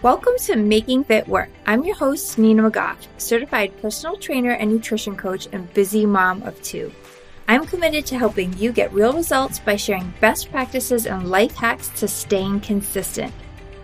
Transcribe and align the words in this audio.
Welcome 0.00 0.34
to 0.42 0.54
Making 0.54 1.02
Fit 1.02 1.26
Work. 1.26 1.48
I'm 1.66 1.82
your 1.82 1.96
host, 1.96 2.38
Nina 2.38 2.70
McGough, 2.70 3.08
certified 3.16 3.72
personal 3.82 4.16
trainer 4.16 4.52
and 4.52 4.70
nutrition 4.70 5.16
coach 5.16 5.48
and 5.50 5.74
busy 5.74 6.06
mom 6.06 6.44
of 6.44 6.62
two. 6.62 6.92
I'm 7.48 7.66
committed 7.66 8.06
to 8.06 8.16
helping 8.16 8.56
you 8.56 8.70
get 8.70 8.92
real 8.92 9.12
results 9.12 9.58
by 9.58 9.74
sharing 9.74 10.14
best 10.20 10.52
practices 10.52 11.06
and 11.06 11.28
life 11.28 11.56
hacks 11.56 11.88
to 11.98 12.06
staying 12.06 12.60
consistent. 12.60 13.34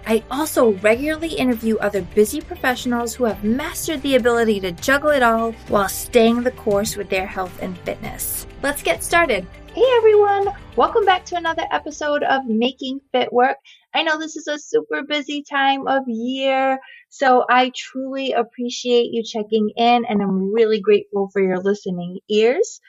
I 0.07 0.23
also 0.31 0.75
regularly 0.75 1.35
interview 1.35 1.79
other 1.79 2.03
busy 2.03 2.41
professionals 2.41 3.13
who 3.13 3.25
have 3.25 3.43
mastered 3.43 4.01
the 4.03 4.15
ability 4.15 4.61
to 4.61 4.71
juggle 4.71 5.11
it 5.11 5.25
all 5.25 5.51
while 5.67 5.89
staying 5.89 6.45
the 6.45 6.53
course 6.53 6.95
with 6.95 7.09
their 7.09 7.27
health 7.27 7.59
and 7.61 7.77
fitness. 7.79 8.47
Let's 8.63 8.85
get 8.85 9.03
started. 9.03 9.45
Hey 9.75 9.93
everyone, 9.97 10.55
welcome 10.77 11.05
back 11.05 11.25
to 11.25 11.37
another 11.37 11.65
episode 11.73 12.23
of 12.23 12.47
Making 12.47 13.01
Fit 13.11 13.33
Work. 13.33 13.57
I 13.95 14.03
know 14.03 14.19
this 14.19 14.37
is 14.37 14.49
a 14.49 14.59
super 14.59 15.03
busy 15.05 15.45
time 15.49 15.87
of 15.87 16.03
year, 16.09 16.81
so 17.11 17.45
I 17.49 17.71
truly 17.75 18.33
appreciate 18.33 19.11
you 19.13 19.23
checking 19.25 19.71
in 19.77 20.05
and 20.05 20.21
I'm 20.21 20.53
really 20.53 20.81
grateful 20.81 21.31
for 21.33 21.41
your 21.41 21.61
listening 21.61 22.19
ears. 22.29 22.81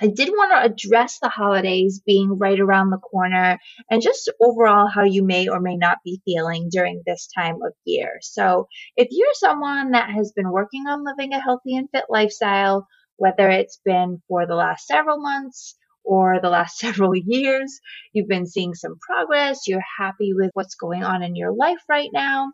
I 0.00 0.08
did 0.08 0.28
want 0.30 0.52
to 0.52 0.62
address 0.72 1.18
the 1.20 1.28
holidays 1.28 2.02
being 2.04 2.38
right 2.38 2.58
around 2.60 2.90
the 2.90 2.98
corner 2.98 3.58
and 3.90 4.02
just 4.02 4.30
overall 4.40 4.88
how 4.88 5.04
you 5.04 5.24
may 5.24 5.48
or 5.48 5.60
may 5.60 5.76
not 5.76 5.98
be 6.04 6.22
feeling 6.24 6.68
during 6.70 7.02
this 7.06 7.28
time 7.34 7.56
of 7.66 7.72
year. 7.84 8.18
So, 8.22 8.68
if 8.96 9.08
you're 9.10 9.34
someone 9.34 9.92
that 9.92 10.10
has 10.10 10.32
been 10.32 10.50
working 10.50 10.86
on 10.88 11.04
living 11.04 11.34
a 11.34 11.40
healthy 11.40 11.76
and 11.76 11.88
fit 11.90 12.04
lifestyle, 12.08 12.86
whether 13.16 13.48
it's 13.50 13.80
been 13.84 14.22
for 14.28 14.46
the 14.46 14.54
last 14.54 14.86
several 14.86 15.20
months, 15.20 15.76
or 16.04 16.40
the 16.40 16.50
last 16.50 16.78
several 16.78 17.12
years. 17.14 17.80
You've 18.12 18.28
been 18.28 18.46
seeing 18.46 18.74
some 18.74 18.98
progress. 18.98 19.66
You're 19.66 19.84
happy 19.98 20.32
with 20.34 20.50
what's 20.54 20.74
going 20.74 21.04
on 21.04 21.22
in 21.22 21.36
your 21.36 21.54
life 21.54 21.82
right 21.88 22.10
now. 22.12 22.52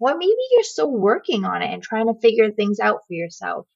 Or 0.00 0.16
maybe 0.16 0.32
you're 0.52 0.64
still 0.64 0.90
working 0.90 1.44
on 1.44 1.62
it 1.62 1.72
and 1.72 1.82
trying 1.82 2.06
to 2.06 2.18
figure 2.20 2.50
things 2.50 2.80
out 2.80 3.00
for 3.06 3.12
yourself. 3.14 3.66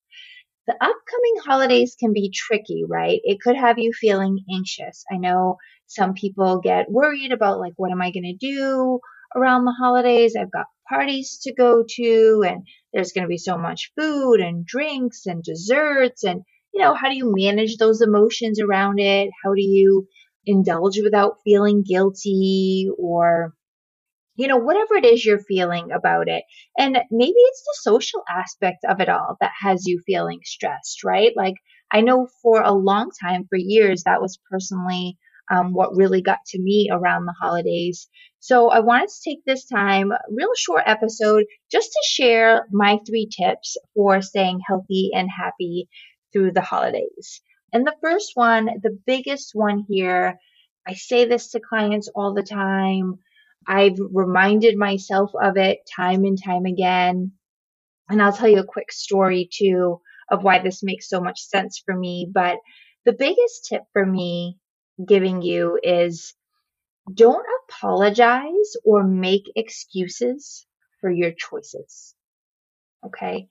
The 0.66 0.72
upcoming 0.72 1.36
holidays 1.44 1.94
can 2.00 2.14
be 2.14 2.32
tricky, 2.34 2.84
right? 2.88 3.20
It 3.24 3.40
could 3.42 3.56
have 3.56 3.78
you 3.78 3.92
feeling 3.92 4.38
anxious. 4.50 5.04
I 5.12 5.18
know 5.18 5.58
some 5.86 6.14
people 6.14 6.60
get 6.60 6.90
worried 6.90 7.32
about, 7.32 7.60
like, 7.60 7.74
what 7.76 7.92
am 7.92 8.00
I 8.00 8.10
going 8.10 8.24
to 8.24 8.46
do 8.46 9.00
around 9.36 9.66
the 9.66 9.76
holidays? 9.78 10.34
I've 10.34 10.50
got 10.50 10.64
parties 10.88 11.40
to 11.42 11.52
go 11.52 11.84
to, 11.96 12.44
and 12.46 12.66
there's 12.94 13.12
going 13.12 13.24
to 13.24 13.28
be 13.28 13.36
so 13.36 13.58
much 13.58 13.92
food 13.98 14.40
and 14.40 14.64
drinks 14.64 15.26
and 15.26 15.42
desserts. 15.42 16.24
And 16.24 16.42
you 16.74 16.82
know, 16.82 16.94
how 16.94 17.08
do 17.08 17.16
you 17.16 17.32
manage 17.34 17.76
those 17.76 18.00
emotions 18.00 18.60
around 18.60 18.98
it? 18.98 19.30
How 19.44 19.54
do 19.54 19.62
you 19.62 20.08
indulge 20.44 20.98
without 21.02 21.38
feeling 21.44 21.84
guilty 21.88 22.88
or, 22.98 23.54
you 24.36 24.48
know, 24.48 24.56
whatever 24.58 24.96
it 24.96 25.04
is 25.04 25.24
you're 25.24 25.38
feeling 25.38 25.90
about 25.92 26.28
it. 26.28 26.44
And 26.78 26.98
maybe 27.10 27.34
it's 27.36 27.62
the 27.62 27.90
social 27.90 28.22
aspect 28.28 28.84
of 28.88 29.00
it 29.00 29.08
all 29.08 29.36
that 29.40 29.52
has 29.60 29.86
you 29.86 30.00
feeling 30.06 30.40
stressed, 30.44 31.04
right? 31.04 31.32
Like, 31.36 31.54
I 31.92 32.00
know 32.00 32.28
for 32.42 32.62
a 32.62 32.72
long 32.72 33.10
time, 33.22 33.46
for 33.48 33.56
years, 33.56 34.02
that 34.04 34.20
was 34.20 34.38
personally 34.50 35.16
um, 35.50 35.74
what 35.74 35.96
really 35.96 36.22
got 36.22 36.38
to 36.48 36.60
me 36.60 36.88
around 36.90 37.26
the 37.26 37.34
holidays. 37.40 38.08
So 38.40 38.68
I 38.68 38.80
wanted 38.80 39.08
to 39.08 39.30
take 39.30 39.44
this 39.44 39.66
time, 39.66 40.10
real 40.30 40.52
short 40.56 40.82
episode, 40.86 41.44
just 41.70 41.90
to 41.92 42.02
share 42.08 42.66
my 42.72 42.98
three 43.06 43.28
tips 43.28 43.76
for 43.94 44.20
staying 44.22 44.60
healthy 44.66 45.10
and 45.14 45.28
happy 45.30 45.88
through 46.34 46.52
the 46.52 46.60
holidays. 46.60 47.40
And 47.72 47.86
the 47.86 47.96
first 48.02 48.32
one, 48.34 48.66
the 48.82 48.98
biggest 49.06 49.52
one 49.54 49.86
here, 49.88 50.38
I 50.86 50.94
say 50.94 51.24
this 51.24 51.52
to 51.52 51.60
clients 51.60 52.10
all 52.14 52.34
the 52.34 52.42
time. 52.42 53.20
I've 53.66 53.98
reminded 54.12 54.76
myself 54.76 55.30
of 55.40 55.56
it 55.56 55.78
time 55.96 56.24
and 56.24 56.38
time 56.42 56.66
again. 56.66 57.32
And 58.10 58.20
I'll 58.20 58.34
tell 58.34 58.48
you 58.48 58.60
a 58.60 58.66
quick 58.66 58.92
story 58.92 59.48
too 59.50 60.00
of 60.30 60.42
why 60.42 60.58
this 60.58 60.82
makes 60.82 61.08
so 61.08 61.20
much 61.20 61.40
sense 61.40 61.82
for 61.84 61.96
me. 61.96 62.28
But 62.30 62.58
the 63.06 63.12
biggest 63.12 63.66
tip 63.68 63.82
for 63.92 64.04
me 64.04 64.58
giving 65.06 65.40
you 65.42 65.78
is 65.82 66.34
don't 67.12 67.46
apologize 67.68 68.76
or 68.84 69.04
make 69.04 69.50
excuses 69.56 70.66
for 71.00 71.10
your 71.10 71.32
choices. 71.32 72.14
Okay. 73.06 73.48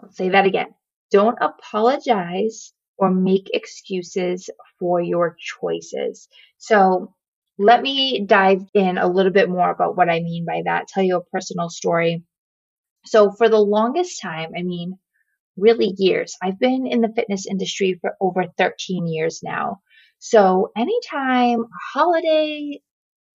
I'll 0.00 0.12
say 0.12 0.30
that 0.30 0.46
again. 0.46 0.74
Don't 1.10 1.38
apologize 1.40 2.72
or 2.98 3.10
make 3.10 3.48
excuses 3.52 4.50
for 4.78 5.00
your 5.00 5.36
choices. 5.38 6.28
So 6.58 7.14
let 7.58 7.82
me 7.82 8.24
dive 8.24 8.62
in 8.74 8.98
a 8.98 9.08
little 9.08 9.32
bit 9.32 9.48
more 9.48 9.70
about 9.70 9.96
what 9.96 10.08
I 10.08 10.20
mean 10.20 10.44
by 10.44 10.62
that, 10.64 10.88
tell 10.88 11.02
you 11.02 11.16
a 11.16 11.24
personal 11.24 11.68
story. 11.70 12.24
So 13.06 13.32
for 13.32 13.48
the 13.48 13.58
longest 13.58 14.20
time, 14.20 14.52
I 14.56 14.62
mean, 14.62 14.98
really 15.56 15.94
years, 15.98 16.36
I've 16.42 16.58
been 16.58 16.86
in 16.86 17.00
the 17.00 17.12
fitness 17.14 17.46
industry 17.46 17.98
for 18.00 18.16
over 18.20 18.46
13 18.58 19.06
years 19.06 19.40
now. 19.42 19.80
So 20.18 20.72
anytime 20.76 21.60
a 21.62 21.98
holiday, 21.98 22.80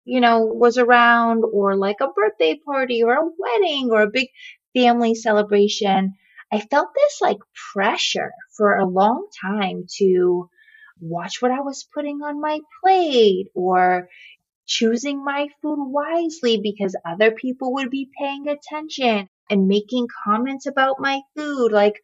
you 0.05 0.21
know, 0.21 0.45
was 0.47 0.79
around 0.79 1.45
or 1.53 1.77
like 1.77 2.01
a 2.01 2.09
birthday 2.09 2.59
party 2.65 3.03
or 3.05 3.15
a 3.15 3.31
wedding 3.39 3.91
or 3.93 4.03
a 4.03 4.11
big 4.11 4.29
family 4.75 5.15
celebration, 5.15 6.15
I 6.53 6.61
felt 6.61 6.89
this 6.95 7.21
like 7.21 7.39
pressure 7.73 8.33
for 8.57 8.77
a 8.77 8.87
long 8.87 9.27
time 9.43 9.87
to 9.99 10.49
watch 11.01 11.43
what 11.43 11.51
I 11.51 11.61
was 11.61 11.89
putting 11.95 12.19
on 12.23 12.41
my 12.41 12.61
plate 12.83 13.49
or 13.55 14.09
choosing 14.67 15.25
my 15.25 15.49
food 15.63 15.79
wisely 15.91 16.61
because 16.63 16.97
other 17.07 17.33
people 17.33 17.75
would 17.75 17.91
be 17.91 18.11
paying 18.19 18.49
attention 18.49 19.29
and 19.51 19.69
making 19.69 20.09
comments 20.25 20.67
about 20.67 21.01
my 21.01 21.23
food 21.37 21.73
like, 21.73 21.95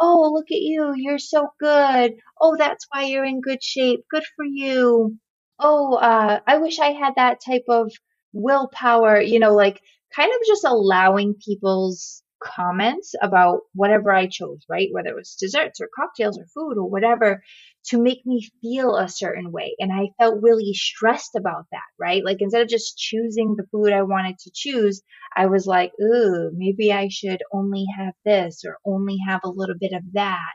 Oh, 0.00 0.30
look 0.32 0.46
at 0.50 0.60
you. 0.60 0.94
You're 0.96 1.18
so 1.18 1.48
good. 1.60 2.14
Oh, 2.40 2.56
that's 2.56 2.86
why 2.90 3.04
you're 3.04 3.24
in 3.24 3.40
good 3.40 3.62
shape. 3.62 4.04
Good 4.10 4.24
for 4.36 4.44
you. 4.44 5.18
Oh, 5.58 5.94
uh, 5.96 6.40
I 6.46 6.58
wish 6.58 6.78
I 6.78 6.92
had 6.92 7.14
that 7.16 7.40
type 7.46 7.64
of 7.68 7.92
willpower, 8.32 9.20
you 9.20 9.38
know, 9.38 9.54
like 9.54 9.80
kind 10.14 10.30
of 10.32 10.46
just 10.46 10.64
allowing 10.64 11.34
people's 11.44 12.22
comments 12.42 13.14
about 13.20 13.60
whatever 13.74 14.12
I 14.12 14.26
chose, 14.26 14.64
right? 14.68 14.88
Whether 14.92 15.10
it 15.10 15.16
was 15.16 15.36
desserts 15.38 15.80
or 15.80 15.88
cocktails 15.94 16.38
or 16.38 16.46
food 16.46 16.78
or 16.78 16.88
whatever 16.88 17.42
to 17.86 18.02
make 18.02 18.24
me 18.26 18.48
feel 18.60 18.96
a 18.96 19.08
certain 19.08 19.52
way. 19.52 19.74
And 19.78 19.92
I 19.92 20.08
felt 20.18 20.42
really 20.42 20.72
stressed 20.74 21.34
about 21.36 21.66
that, 21.72 21.80
right? 21.98 22.24
Like 22.24 22.38
instead 22.40 22.62
of 22.62 22.68
just 22.68 22.98
choosing 22.98 23.54
the 23.56 23.66
food 23.70 23.92
I 23.92 24.02
wanted 24.02 24.38
to 24.38 24.50
choose, 24.54 25.02
I 25.36 25.46
was 25.46 25.66
like, 25.66 25.92
ooh, 26.00 26.50
maybe 26.54 26.92
I 26.92 27.08
should 27.08 27.42
only 27.52 27.86
have 27.96 28.14
this 28.24 28.64
or 28.66 28.78
only 28.84 29.16
have 29.26 29.40
a 29.44 29.50
little 29.50 29.76
bit 29.78 29.92
of 29.92 30.02
that. 30.12 30.54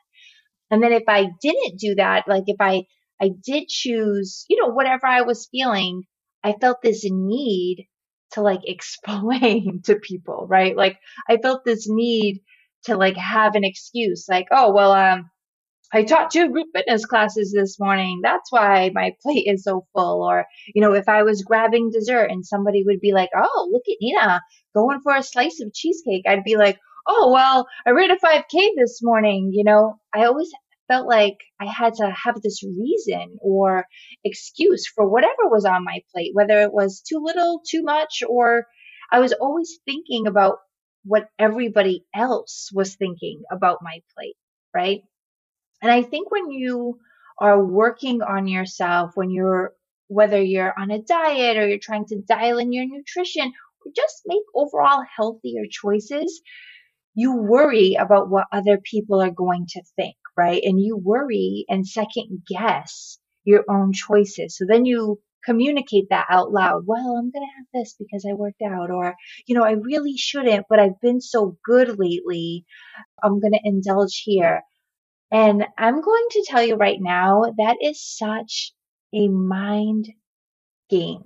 And 0.72 0.82
then 0.84 0.94
if 0.94 1.04
I 1.08 1.28
didn't 1.42 1.80
do 1.80 1.96
that, 1.96 2.28
like 2.28 2.44
if 2.48 2.58
I, 2.60 2.84
I 3.22 3.30
did 3.44 3.68
choose, 3.68 4.46
you 4.50 4.62
know, 4.62 4.74
whatever 4.74 5.06
I 5.08 5.22
was 5.22 5.48
feeling, 5.52 6.04
I 6.44 6.54
felt 6.54 6.82
this 6.84 7.06
need 7.10 7.88
to 8.36 8.42
like 8.42 8.62
explain 8.66 9.82
to 9.86 9.96
people, 9.96 10.46
right? 10.50 10.76
Like 10.76 10.98
I 11.28 11.38
felt 11.38 11.66
this 11.66 11.88
need 11.90 12.42
to 12.86 12.96
like 12.96 13.18
have 13.18 13.56
an 13.56 13.64
excuse, 13.64 14.28
like, 14.30 14.48
oh, 14.52 14.74
well, 14.74 14.92
um, 14.92 15.30
I 15.94 16.04
taught 16.04 16.32
two 16.32 16.50
group 16.50 16.68
fitness 16.76 17.06
classes 17.06 17.54
this 17.56 17.80
morning. 17.80 18.20
That's 18.22 18.52
why 18.52 18.92
my 18.94 19.14
plate 19.22 19.46
is 19.48 19.64
so 19.64 19.86
full. 19.94 20.24
Or, 20.24 20.46
you 20.74 20.82
know, 20.82 20.94
if 20.94 21.08
I 21.08 21.24
was 21.24 21.44
grabbing 21.44 21.92
dessert 21.92 22.32
and 22.32 22.46
somebody 22.46 22.84
would 22.86 23.00
be 23.00 23.14
like, 23.14 23.30
oh, 23.36 23.70
look 23.72 23.84
at 23.88 23.98
Nina 24.02 24.42
going 24.76 25.00
for 25.02 25.16
a 25.16 25.24
slice 25.24 25.62
of 25.62 25.74
cheesecake, 25.74 26.24
I'd 26.28 26.44
be 26.44 26.58
like, 26.58 26.80
oh, 27.08 27.32
well, 27.32 27.68
I 27.86 27.92
ran 27.92 28.12
a 28.12 28.18
5K 28.18 28.70
this 28.76 29.00
morning. 29.04 29.52
You 29.54 29.64
know, 29.64 30.00
I 30.14 30.26
always 30.26 30.52
felt 30.88 31.08
like 31.08 31.38
I 31.60 31.66
had 31.66 31.96
to 31.96 32.10
have 32.10 32.42
this 32.42 32.64
reason 32.64 33.38
or 33.42 33.86
excuse 34.24 34.88
for 34.88 35.10
whatever 35.10 35.50
was 35.50 35.66
on 35.66 35.84
my 35.84 36.02
plate, 36.14 36.32
whether 36.34 36.62
it 36.62 36.74
was 36.74 37.02
too 37.02 37.22
little, 37.24 37.62
too 37.68 37.84
much, 37.84 38.24
or 38.28 38.68
I 39.12 39.20
was 39.20 39.34
always 39.34 39.80
thinking 39.86 40.28
about 40.28 40.58
what 41.04 41.28
everybody 41.38 42.06
else 42.14 42.70
was 42.74 42.96
thinking 42.96 43.44
about 43.52 43.80
my 43.82 44.00
plate, 44.16 44.36
right? 44.74 45.02
And 45.82 45.92
I 45.92 46.02
think 46.02 46.32
when 46.32 46.52
you 46.52 47.00
are 47.40 47.64
working 47.64 48.22
on 48.22 48.48
yourself, 48.48 49.12
when 49.16 49.30
you're, 49.30 49.74
whether 50.08 50.42
you're 50.42 50.74
on 50.78 50.92
a 50.92 51.02
diet 51.02 51.58
or 51.58 51.68
you're 51.68 51.80
trying 51.80 52.06
to 52.06 52.22
dial 52.22 52.58
in 52.58 52.72
your 52.72 52.86
nutrition 52.88 53.46
or 53.86 53.92
just 53.96 54.22
make 54.26 54.42
overall 54.56 55.04
healthier 55.16 55.64
choices, 55.70 56.42
you 57.14 57.36
worry 57.36 57.96
about 58.00 58.30
what 58.30 58.48
other 58.52 58.80
people 58.84 59.22
are 59.22 59.32
going 59.32 59.68
to 59.70 59.82
think 59.96 60.16
right? 60.38 60.62
And 60.64 60.80
you 60.80 60.98
worry 60.98 61.66
and 61.70 61.88
second 61.88 62.44
guess 62.48 63.18
your 63.46 63.64
own 63.70 63.94
choices. 63.94 64.58
So 64.58 64.66
then 64.68 64.86
you 64.86 65.20
communicate 65.46 66.06
that 66.10 66.26
out 66.30 66.52
loud. 66.52 66.84
Well, 66.88 67.18
I'm 67.18 67.32
going 67.32 67.46
to 67.46 67.58
have 67.58 67.68
this 67.74 67.96
because 68.00 68.26
I 68.30 68.34
worked 68.34 68.62
out 68.64 68.92
or, 68.92 69.16
you 69.48 69.56
know, 69.56 69.64
I 69.64 69.74
really 69.74 70.18
shouldn't, 70.18 70.66
but 70.70 70.80
I've 70.80 71.00
been 71.02 71.22
so 71.22 71.58
good 71.64 72.00
lately. 72.00 72.66
I'm 73.24 73.40
going 73.40 73.54
to 73.54 73.60
indulge 73.64 74.22
here. 74.26 74.64
And 75.32 75.66
I'm 75.78 76.02
going 76.02 76.26
to 76.32 76.46
tell 76.48 76.64
you 76.64 76.76
right 76.76 77.00
now, 77.00 77.44
that 77.58 77.78
is 77.82 78.02
such 78.04 78.74
a 79.14 79.28
mind 79.28 80.10
game. 80.90 81.24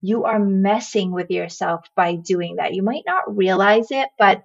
you 0.00 0.24
are 0.24 0.38
messing 0.38 1.12
with 1.12 1.30
yourself 1.30 1.82
by 1.96 2.16
doing 2.16 2.56
that. 2.56 2.74
You 2.74 2.82
might 2.82 3.04
not 3.06 3.36
realize 3.36 3.88
it, 3.90 4.08
but 4.18 4.44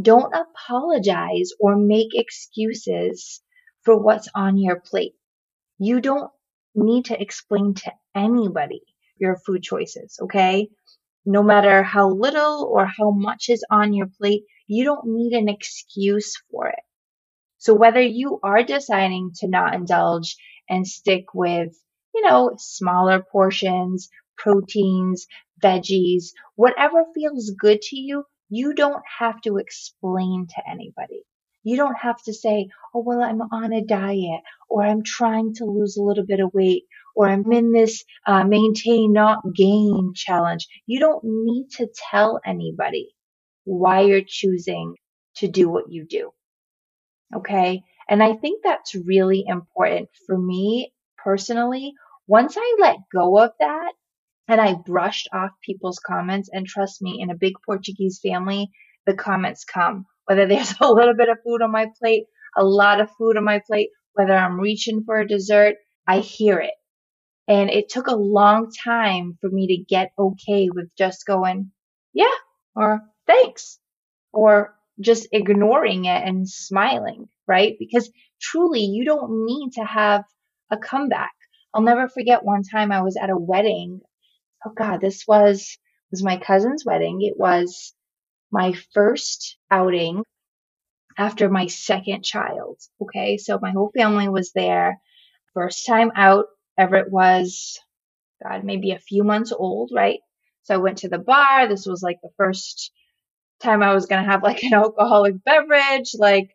don't 0.00 0.34
apologize 0.34 1.50
or 1.60 1.76
make 1.76 2.10
excuses 2.14 3.40
for 3.86 3.96
what's 3.96 4.28
on 4.34 4.58
your 4.58 4.80
plate. 4.80 5.14
You 5.78 6.00
don't 6.00 6.30
need 6.74 7.06
to 7.06 7.20
explain 7.20 7.74
to 7.74 7.92
anybody 8.14 8.82
your 9.16 9.36
food 9.36 9.62
choices, 9.62 10.18
okay? 10.22 10.68
No 11.24 11.42
matter 11.42 11.82
how 11.82 12.10
little 12.10 12.68
or 12.70 12.86
how 12.86 13.12
much 13.12 13.48
is 13.48 13.64
on 13.70 13.94
your 13.94 14.08
plate, 14.18 14.42
you 14.66 14.84
don't 14.84 15.06
need 15.06 15.32
an 15.32 15.48
excuse 15.48 16.34
for 16.50 16.68
it. 16.68 16.80
So 17.58 17.74
whether 17.74 18.02
you 18.02 18.40
are 18.42 18.62
deciding 18.62 19.30
to 19.36 19.48
not 19.48 19.74
indulge 19.74 20.36
and 20.68 20.86
stick 20.86 21.26
with, 21.32 21.72
you 22.14 22.22
know, 22.22 22.54
smaller 22.58 23.22
portions, 23.22 24.08
proteins, 24.36 25.26
veggies, 25.62 26.32
whatever 26.56 27.04
feels 27.14 27.52
good 27.58 27.80
to 27.82 27.96
you, 27.96 28.24
you 28.48 28.74
don't 28.74 29.02
have 29.18 29.40
to 29.42 29.58
explain 29.58 30.46
to 30.48 30.70
anybody. 30.70 31.24
You 31.66 31.76
don't 31.76 31.98
have 31.98 32.22
to 32.22 32.32
say, 32.32 32.68
oh, 32.94 33.02
well, 33.04 33.20
I'm 33.20 33.40
on 33.40 33.72
a 33.72 33.84
diet 33.84 34.42
or 34.70 34.84
I'm 34.84 35.02
trying 35.02 35.54
to 35.54 35.64
lose 35.64 35.96
a 35.96 36.02
little 36.02 36.24
bit 36.24 36.38
of 36.38 36.54
weight 36.54 36.84
or 37.16 37.28
I'm 37.28 37.50
in 37.50 37.72
this 37.72 38.04
uh, 38.24 38.44
maintain, 38.44 39.12
not 39.12 39.40
gain 39.52 40.12
challenge. 40.14 40.68
You 40.86 41.00
don't 41.00 41.24
need 41.24 41.66
to 41.78 41.88
tell 42.10 42.40
anybody 42.46 43.08
why 43.64 44.02
you're 44.02 44.22
choosing 44.24 44.94
to 45.38 45.48
do 45.48 45.68
what 45.68 45.90
you 45.90 46.06
do. 46.08 46.30
Okay. 47.34 47.82
And 48.08 48.22
I 48.22 48.34
think 48.34 48.62
that's 48.62 48.94
really 48.94 49.44
important 49.44 50.08
for 50.24 50.38
me 50.38 50.92
personally. 51.18 51.94
Once 52.28 52.56
I 52.56 52.76
let 52.78 52.98
go 53.12 53.38
of 53.40 53.50
that 53.58 53.92
and 54.46 54.60
I 54.60 54.74
brushed 54.74 55.28
off 55.32 55.50
people's 55.64 55.98
comments, 55.98 56.48
and 56.52 56.64
trust 56.64 57.02
me, 57.02 57.18
in 57.20 57.30
a 57.30 57.34
big 57.34 57.54
Portuguese 57.66 58.20
family, 58.22 58.70
the 59.04 59.14
comments 59.14 59.64
come. 59.64 60.06
Whether 60.26 60.46
there's 60.46 60.74
a 60.80 60.90
little 60.90 61.14
bit 61.14 61.28
of 61.28 61.38
food 61.44 61.62
on 61.62 61.72
my 61.72 61.86
plate, 61.98 62.24
a 62.56 62.64
lot 62.64 63.00
of 63.00 63.10
food 63.18 63.36
on 63.36 63.44
my 63.44 63.60
plate, 63.66 63.90
whether 64.14 64.34
I'm 64.34 64.60
reaching 64.60 65.04
for 65.04 65.18
a 65.18 65.28
dessert, 65.28 65.76
I 66.06 66.20
hear 66.20 66.58
it. 66.58 66.74
And 67.48 67.70
it 67.70 67.88
took 67.88 68.08
a 68.08 68.16
long 68.16 68.70
time 68.84 69.38
for 69.40 69.48
me 69.48 69.68
to 69.68 69.84
get 69.84 70.10
okay 70.18 70.68
with 70.72 70.88
just 70.98 71.26
going, 71.26 71.70
yeah, 72.12 72.34
or 72.74 73.02
thanks, 73.26 73.78
or 74.32 74.74
just 75.00 75.28
ignoring 75.32 76.06
it 76.06 76.26
and 76.26 76.48
smiling, 76.48 77.28
right? 77.46 77.76
Because 77.78 78.10
truly 78.40 78.80
you 78.80 79.04
don't 79.04 79.44
need 79.46 79.72
to 79.74 79.84
have 79.84 80.24
a 80.70 80.76
comeback. 80.76 81.32
I'll 81.72 81.82
never 81.82 82.08
forget 82.08 82.44
one 82.44 82.62
time 82.62 82.90
I 82.90 83.02
was 83.02 83.16
at 83.16 83.30
a 83.30 83.36
wedding. 83.36 84.00
Oh 84.64 84.72
God, 84.76 85.00
this 85.00 85.24
was, 85.28 85.78
was 86.10 86.24
my 86.24 86.38
cousin's 86.38 86.84
wedding. 86.84 87.18
It 87.20 87.34
was 87.36 87.94
my 88.50 88.74
first 88.94 89.58
outing 89.70 90.22
after 91.18 91.48
my 91.48 91.66
second 91.66 92.24
child. 92.24 92.78
Okay. 93.02 93.36
So 93.38 93.58
my 93.60 93.70
whole 93.70 93.90
family 93.96 94.28
was 94.28 94.52
there. 94.52 95.00
First 95.54 95.86
time 95.86 96.12
out, 96.14 96.46
Everett 96.78 97.10
was, 97.10 97.78
God, 98.42 98.64
maybe 98.64 98.92
a 98.92 98.98
few 98.98 99.24
months 99.24 99.52
old, 99.52 99.90
right? 99.94 100.20
So 100.64 100.74
I 100.74 100.78
went 100.78 100.98
to 100.98 101.08
the 101.08 101.18
bar. 101.18 101.68
This 101.68 101.86
was 101.86 102.02
like 102.02 102.18
the 102.22 102.30
first 102.36 102.92
time 103.62 103.82
I 103.82 103.94
was 103.94 104.06
going 104.06 104.24
to 104.24 104.30
have 104.30 104.42
like 104.42 104.62
an 104.62 104.74
alcoholic 104.74 105.42
beverage. 105.44 106.12
Like 106.18 106.50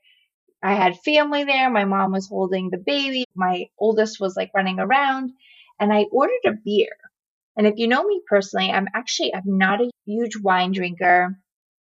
I 0.64 0.74
had 0.76 1.00
family 1.00 1.44
there. 1.44 1.70
My 1.70 1.86
mom 1.86 2.12
was 2.12 2.28
holding 2.28 2.70
the 2.70 2.78
baby. 2.78 3.26
My 3.36 3.66
oldest 3.80 4.20
was 4.20 4.36
like 4.36 4.52
running 4.56 4.80
around 4.80 5.32
and 5.80 5.92
I 5.94 6.04
ordered 6.12 6.46
a 6.46 6.54
beer. 6.64 6.96
And 7.58 7.68
if 7.68 7.76
you 7.78 7.88
know 7.88 8.04
me 8.04 8.22
personally, 8.28 8.72
I'm 8.72 8.88
actually, 8.96 9.34
I'm 9.36 9.58
not 9.58 9.82
a 9.82 9.92
huge 10.06 10.38
wine 10.38 10.72
drinker. 10.72 11.38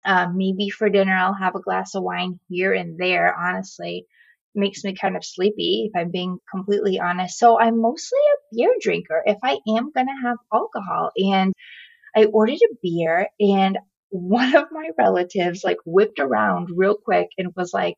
Um, 0.07 0.37
maybe 0.37 0.69
for 0.69 0.89
dinner, 0.89 1.15
I'll 1.15 1.33
have 1.33 1.55
a 1.55 1.61
glass 1.61 1.93
of 1.93 2.03
wine 2.03 2.39
here 2.49 2.73
and 2.73 2.97
there, 2.97 3.35
honestly. 3.35 4.05
Makes 4.55 4.83
me 4.83 4.95
kind 4.95 5.15
of 5.15 5.25
sleepy 5.25 5.91
if 5.91 5.99
I'm 5.99 6.09
being 6.11 6.39
completely 6.49 6.99
honest. 6.99 7.37
So 7.37 7.59
I'm 7.59 7.79
mostly 7.79 8.17
a 8.17 8.55
beer 8.55 8.75
drinker 8.81 9.21
if 9.25 9.37
I 9.43 9.59
am 9.67 9.91
going 9.91 10.07
to 10.07 10.27
have 10.27 10.37
alcohol. 10.51 11.11
And 11.17 11.53
I 12.15 12.25
ordered 12.25 12.55
a 12.55 12.75
beer 12.81 13.27
and 13.39 13.77
one 14.09 14.55
of 14.55 14.65
my 14.71 14.89
relatives 14.97 15.63
like 15.63 15.77
whipped 15.85 16.19
around 16.19 16.69
real 16.75 16.95
quick 16.95 17.27
and 17.37 17.53
was 17.55 17.73
like, 17.73 17.95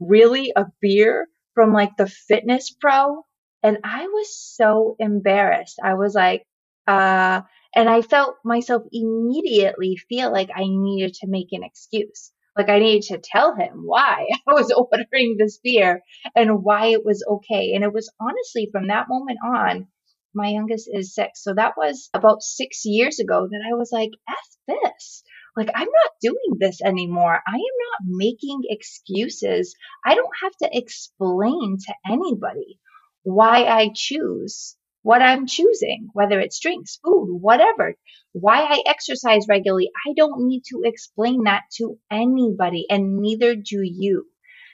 really 0.00 0.52
a 0.56 0.64
beer 0.80 1.28
from 1.54 1.72
like 1.72 1.96
the 1.96 2.06
fitness 2.08 2.74
pro? 2.80 3.22
And 3.62 3.78
I 3.84 4.06
was 4.06 4.36
so 4.56 4.96
embarrassed. 4.98 5.78
I 5.84 5.94
was 5.94 6.14
like, 6.14 6.44
uh, 6.86 7.42
and 7.74 7.88
I 7.88 8.02
felt 8.02 8.36
myself 8.44 8.82
immediately 8.92 9.96
feel 9.96 10.32
like 10.32 10.50
I 10.54 10.64
needed 10.66 11.14
to 11.14 11.28
make 11.28 11.48
an 11.52 11.62
excuse. 11.62 12.32
Like 12.56 12.68
I 12.68 12.78
needed 12.78 13.02
to 13.08 13.18
tell 13.22 13.54
him 13.54 13.82
why 13.84 14.26
I 14.48 14.52
was 14.52 14.72
ordering 14.72 15.36
this 15.38 15.58
beer 15.62 16.02
and 16.34 16.62
why 16.62 16.86
it 16.88 17.04
was 17.04 17.24
okay. 17.28 17.72
And 17.74 17.84
it 17.84 17.92
was 17.92 18.12
honestly 18.20 18.68
from 18.72 18.88
that 18.88 19.08
moment 19.08 19.38
on, 19.44 19.88
my 20.34 20.48
youngest 20.48 20.88
is 20.92 21.14
six. 21.14 21.42
So 21.42 21.54
that 21.54 21.74
was 21.76 22.08
about 22.14 22.42
six 22.42 22.84
years 22.84 23.18
ago 23.18 23.48
that 23.50 23.62
I 23.68 23.74
was 23.74 23.90
like, 23.92 24.10
F 24.28 24.36
this. 24.68 25.22
Like, 25.56 25.70
I'm 25.74 25.88
not 25.88 26.12
doing 26.22 26.58
this 26.58 26.80
anymore. 26.80 27.40
I 27.46 27.54
am 27.54 27.58
not 27.58 28.16
making 28.16 28.60
excuses. 28.64 29.74
I 30.04 30.14
don't 30.14 30.30
have 30.42 30.56
to 30.62 30.78
explain 30.78 31.76
to 31.86 31.94
anybody 32.08 32.78
why 33.22 33.64
I 33.64 33.90
choose 33.94 34.76
what 35.02 35.22
I'm 35.22 35.46
choosing, 35.46 36.08
whether 36.12 36.40
it's 36.40 36.60
drinks, 36.60 36.98
food, 37.04 37.38
whatever, 37.40 37.94
why 38.32 38.62
I 38.62 38.82
exercise 38.86 39.46
regularly. 39.48 39.90
I 40.06 40.12
don't 40.16 40.46
need 40.46 40.62
to 40.70 40.82
explain 40.84 41.44
that 41.44 41.62
to 41.76 41.98
anybody 42.10 42.86
and 42.90 43.18
neither 43.18 43.54
do 43.54 43.80
you. 43.82 44.26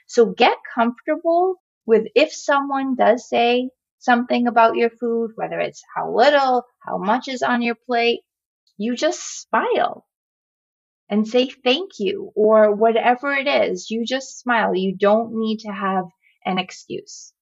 So 0.07 0.27
get 0.27 0.57
comfortable 0.75 1.55
with 1.85 2.07
if 2.15 2.33
someone 2.33 2.95
does 2.95 3.27
say 3.29 3.69
something 3.99 4.47
about 4.47 4.75
your 4.75 4.89
food, 4.89 5.31
whether 5.35 5.59
it's 5.59 5.81
how 5.95 6.13
little, 6.15 6.63
how 6.85 6.97
much 6.97 7.27
is 7.27 7.41
on 7.41 7.61
your 7.61 7.75
plate, 7.75 8.21
you 8.77 8.95
just 8.95 9.41
smile 9.41 10.05
and 11.09 11.27
say 11.27 11.49
thank 11.49 11.91
you 11.99 12.31
or 12.35 12.75
whatever 12.75 13.31
it 13.31 13.47
is. 13.47 13.89
You 13.89 14.05
just 14.05 14.39
smile. 14.39 14.75
You 14.75 14.95
don't 14.97 15.31
need 15.33 15.59
to 15.59 15.71
have 15.71 16.05
an 16.45 16.57
excuse. 16.57 17.33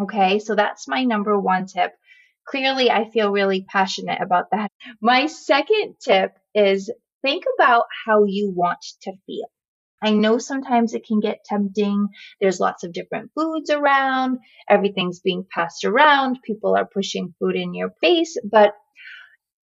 Okay. 0.00 0.38
So 0.38 0.54
that's 0.54 0.88
my 0.88 1.04
number 1.04 1.38
one 1.38 1.66
tip. 1.66 1.92
Clearly, 2.46 2.90
I 2.90 3.10
feel 3.10 3.30
really 3.30 3.64
passionate 3.68 4.20
about 4.20 4.50
that. 4.52 4.70
My 5.00 5.26
second 5.26 5.96
tip 6.00 6.32
is 6.54 6.92
think 7.22 7.44
about 7.58 7.84
how 8.04 8.24
you 8.24 8.52
want 8.54 8.84
to 9.02 9.12
feel. 9.26 9.46
I 10.02 10.10
know 10.10 10.38
sometimes 10.38 10.94
it 10.94 11.06
can 11.06 11.20
get 11.20 11.44
tempting. 11.44 12.08
There's 12.40 12.58
lots 12.60 12.82
of 12.84 12.92
different 12.92 13.30
foods 13.36 13.70
around. 13.70 14.38
Everything's 14.68 15.20
being 15.20 15.46
passed 15.48 15.84
around. 15.84 16.40
People 16.44 16.76
are 16.76 16.86
pushing 16.86 17.34
food 17.38 17.54
in 17.56 17.74
your 17.74 17.92
face, 18.00 18.36
but 18.44 18.74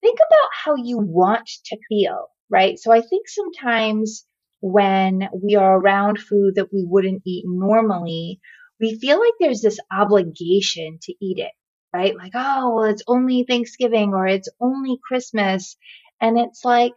think 0.02 0.20
about 0.20 0.50
how 0.66 0.76
you 0.76 0.98
want 0.98 1.50
to 1.66 1.78
feel 1.90 2.28
right? 2.52 2.78
So 2.78 2.92
I 2.92 3.02
think 3.02 3.28
sometimes 3.28 4.26
when 4.62 5.28
we 5.42 5.56
are 5.56 5.80
around 5.80 6.20
food 6.20 6.56
that 6.56 6.72
we 6.72 6.86
wouldn't 6.86 7.24
eat 7.26 7.46
normally, 7.48 8.40
we 8.80 9.00
feel 9.00 9.20
like 9.20 9.34
there's 9.40 9.62
this 9.62 9.80
obligation 9.92 11.00
to 11.04 11.14
eat 11.22 11.40
it, 11.40 11.52
right? 11.94 12.16
Like, 12.16 12.34
oh, 12.36 12.76
well, 12.76 12.86
it's 12.86 13.04
only 13.08 13.44
Thanksgiving 13.44 14.14
or 14.14 14.28
it's 14.28 14.50
only 14.60 14.98
Christmas. 15.04 15.78
And 16.20 16.38
it's 16.40 16.64
like, 16.66 16.94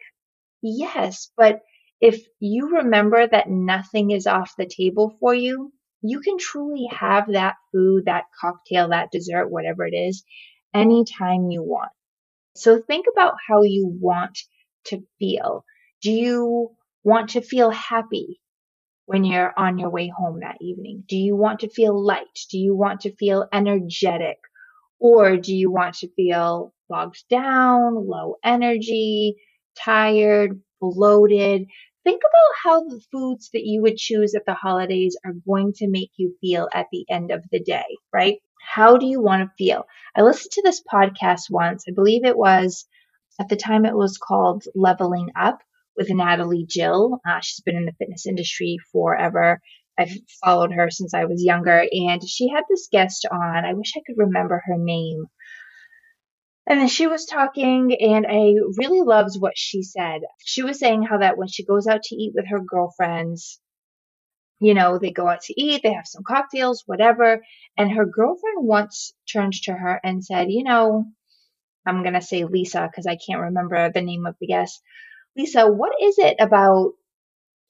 yes, 0.63 1.31
but 1.37 1.61
if 2.01 2.25
you 2.41 2.77
remember 2.77 3.27
that 3.27 3.49
nothing 3.49 4.11
is 4.11 4.27
off 4.27 4.55
the 4.59 4.67
table 4.67 5.17
for 5.21 5.35
you, 5.35 5.73
you 6.03 6.21
can 6.21 6.39
truly 6.39 6.87
have 6.91 7.33
that 7.33 7.57
food, 7.73 8.05
that 8.07 8.25
cocktail, 8.41 8.91
that 8.91 9.11
dessert, 9.11 9.49
whatever 9.49 9.87
it 9.87 9.95
is, 9.95 10.25
anytime 10.75 11.51
you 11.51 11.63
want. 11.63 11.91
So 12.57 12.81
think 12.81 13.07
about 13.13 13.35
how 13.49 13.63
you 13.63 13.87
want 13.87 14.39
to 14.87 15.03
feel? 15.19 15.65
Do 16.03 16.13
you 16.13 16.77
want 17.05 17.31
to 17.31 17.41
feel 17.41 17.71
happy 17.71 18.41
when 19.07 19.25
you're 19.25 19.53
on 19.57 19.79
your 19.79 19.91
way 19.91 20.09
home 20.09 20.41
that 20.41 20.59
evening? 20.61 21.05
Do 21.09 21.17
you 21.17 21.37
want 21.37 21.61
to 21.61 21.69
feel 21.71 22.01
light? 22.01 22.39
Do 22.51 22.59
you 22.59 22.77
want 22.77 23.03
to 23.03 23.15
feel 23.17 23.49
energetic? 23.53 24.39
Or 25.01 25.37
do 25.37 25.55
you 25.55 25.71
want 25.71 25.97
to 25.97 26.13
feel 26.15 26.73
bogged 26.89 27.25
down, 27.29 28.07
low 28.07 28.37
energy, 28.43 29.37
tired, 29.77 30.61
bloated? 30.81 31.67
Think 32.05 32.23
about 32.23 32.63
how 32.63 32.85
the 32.85 33.01
foods 33.13 33.51
that 33.53 33.65
you 33.65 33.83
would 33.83 33.97
choose 33.97 34.35
at 34.35 34.45
the 34.47 34.55
holidays 34.55 35.17
are 35.25 35.35
going 35.47 35.73
to 35.77 35.89
make 35.89 36.11
you 36.17 36.37
feel 36.41 36.69
at 36.73 36.87
the 36.93 37.07
end 37.09 37.31
of 37.31 37.45
the 37.51 37.61
day, 37.61 37.85
right? 38.13 38.39
How 38.61 38.97
do 38.97 39.07
you 39.07 39.21
want 39.21 39.43
to 39.43 39.55
feel? 39.57 39.87
I 40.17 40.23
listened 40.23 40.53
to 40.53 40.63
this 40.63 40.83
podcast 40.83 41.51
once. 41.51 41.85
I 41.89 41.93
believe 41.93 42.25
it 42.25 42.37
was 42.37 42.87
at 43.41 43.49
the 43.49 43.57
time, 43.57 43.85
it 43.85 43.97
was 43.97 44.17
called 44.17 44.65
Leveling 44.75 45.31
Up 45.35 45.59
with 45.97 46.09
Natalie 46.11 46.67
Jill. 46.69 47.21
Uh, 47.27 47.41
she's 47.41 47.61
been 47.61 47.77
in 47.77 47.85
the 47.85 47.93
fitness 47.99 48.27
industry 48.27 48.79
forever. 48.93 49.61
I've 49.99 50.13
followed 50.45 50.73
her 50.73 50.91
since 50.91 51.15
I 51.15 51.25
was 51.25 51.45
younger, 51.45 51.85
and 51.91 52.23
she 52.27 52.49
had 52.49 52.65
this 52.69 52.89
guest 52.91 53.27
on. 53.31 53.65
I 53.65 53.75
wish 53.75 53.93
I 53.97 54.03
could 54.07 54.19
remember 54.19 54.63
her 54.67 54.77
name. 54.77 55.27
And 56.67 56.81
then 56.81 56.89
she 56.89 57.07
was 57.07 57.27
talking, 57.27 57.95
and 58.01 58.27
I 58.27 58.55
really 58.79 59.03
loved 59.03 59.37
what 59.39 59.57
she 59.57 59.83
said. 59.83 60.23
She 60.45 60.63
was 60.63 60.79
saying 60.79 61.03
how 61.03 61.19
that 61.19 61.37
when 61.37 61.49
she 61.49 61.65
goes 61.65 61.87
out 61.87 62.03
to 62.05 62.17
eat 62.17 62.33
with 62.35 62.47
her 62.49 62.61
girlfriends, 62.61 63.61
you 64.61 64.73
know, 64.73 64.99
they 64.99 65.11
go 65.11 65.29
out 65.29 65.43
to 65.43 65.61
eat, 65.61 65.83
they 65.83 65.93
have 65.93 66.07
some 66.07 66.23
cocktails, 66.27 66.85
whatever. 66.87 67.45
And 67.77 67.93
her 67.93 68.07
girlfriend 68.07 68.67
once 68.67 69.13
turned 69.31 69.53
to 69.65 69.73
her 69.73 70.01
and 70.03 70.25
said, 70.25 70.51
You 70.51 70.65
know, 70.65 71.05
I'm 71.87 72.03
going 72.03 72.15
to 72.15 72.23
say 72.23 72.45
Lisa 72.45 72.89
because 72.91 73.07
I 73.07 73.17
can't 73.17 73.43
remember 73.43 73.91
the 73.91 74.01
name 74.01 74.27
of 74.27 74.37
the 74.41 74.47
guest. 74.47 74.81
Lisa, 75.37 75.67
what 75.67 75.93
is 76.01 76.19
it 76.19 76.37
about 76.41 76.93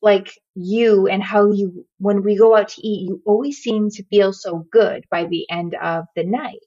like 0.04 0.30
you 0.54 1.08
and 1.08 1.22
how 1.22 1.50
you, 1.50 1.86
when 1.98 2.22
we 2.22 2.36
go 2.38 2.56
out 2.56 2.68
to 2.68 2.86
eat, 2.86 3.08
you 3.08 3.22
always 3.26 3.58
seem 3.58 3.90
to 3.90 4.04
feel 4.04 4.32
so 4.32 4.66
good 4.70 5.04
by 5.10 5.24
the 5.26 5.46
end 5.50 5.74
of 5.82 6.04
the 6.14 6.24
night? 6.24 6.60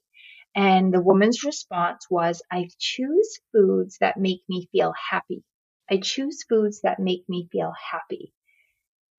And 0.56 0.92
the 0.92 1.00
woman's 1.00 1.44
response 1.44 2.06
was, 2.10 2.42
I 2.52 2.68
choose 2.78 3.38
foods 3.52 3.98
that 4.00 4.18
make 4.18 4.42
me 4.48 4.68
feel 4.72 4.92
happy. 5.10 5.44
I 5.90 5.98
choose 5.98 6.44
foods 6.48 6.80
that 6.82 6.98
make 6.98 7.24
me 7.28 7.48
feel 7.52 7.72
happy. 7.92 8.32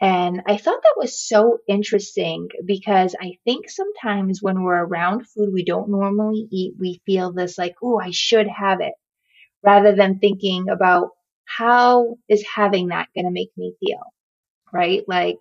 And 0.02 0.44
I 0.48 0.58
thought 0.58 0.82
that 0.84 0.96
was 0.98 1.20
so 1.20 1.60
interesting 1.68 2.50
because 2.66 3.16
I 3.20 3.34
think 3.46 3.70
sometimes 3.70 4.42
when 4.42 4.64
we're 4.64 4.86
around 4.86 5.28
food 5.28 5.50
we 5.54 5.66
don't 5.66 5.90
normally 5.90 6.48
eat, 6.52 6.76
we 6.80 7.02
feel 7.06 7.34
this 7.34 7.58
like, 7.58 7.76
oh, 7.84 8.00
I 8.00 8.12
should 8.12 8.48
have 8.48 8.82
it, 8.82 8.94
rather 9.64 9.96
than 9.96 10.20
thinking 10.20 10.70
about 10.70 11.10
how 11.60 12.16
is 12.30 12.46
having 12.56 12.88
that 12.88 13.10
going 13.14 13.26
to 13.26 13.32
make 13.32 13.52
me 13.58 13.74
feel, 13.82 14.00
right? 14.74 15.04
Like, 15.08 15.40